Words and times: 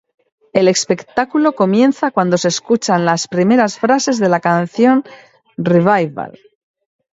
El 0.51 0.67
espectáculo 0.67 1.53
comienza 1.53 2.09
cuando 2.09 2.35
se 2.39 2.47
escuchan 2.47 3.05
las 3.05 3.27
primeras 3.27 3.77
frases 3.77 4.17
de 4.17 4.29
la 4.29 4.39
canción 4.39 5.03
Revival. 5.57 6.39